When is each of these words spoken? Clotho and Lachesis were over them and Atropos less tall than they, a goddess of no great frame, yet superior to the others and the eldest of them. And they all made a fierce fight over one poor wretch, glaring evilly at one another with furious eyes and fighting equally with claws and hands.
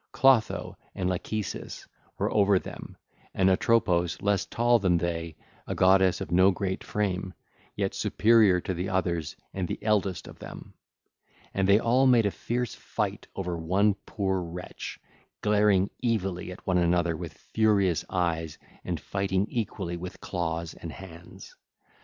Clotho 0.11 0.75
and 0.95 1.07
Lachesis 1.07 1.85
were 2.17 2.33
over 2.33 2.57
them 2.57 2.97
and 3.35 3.51
Atropos 3.51 4.19
less 4.19 4.47
tall 4.47 4.79
than 4.79 4.97
they, 4.97 5.35
a 5.67 5.75
goddess 5.75 6.19
of 6.21 6.31
no 6.31 6.49
great 6.49 6.83
frame, 6.83 7.35
yet 7.75 7.93
superior 7.93 8.59
to 8.61 8.73
the 8.73 8.89
others 8.89 9.35
and 9.53 9.67
the 9.67 9.77
eldest 9.83 10.27
of 10.27 10.39
them. 10.39 10.73
And 11.53 11.69
they 11.69 11.77
all 11.77 12.07
made 12.07 12.25
a 12.25 12.31
fierce 12.31 12.73
fight 12.73 13.27
over 13.35 13.55
one 13.55 13.93
poor 14.07 14.41
wretch, 14.41 14.99
glaring 15.41 15.91
evilly 16.03 16.51
at 16.51 16.65
one 16.65 16.79
another 16.79 17.15
with 17.15 17.33
furious 17.37 18.03
eyes 18.09 18.57
and 18.83 18.99
fighting 18.99 19.45
equally 19.51 19.97
with 19.97 20.19
claws 20.19 20.73
and 20.73 20.91
hands. 20.91 21.55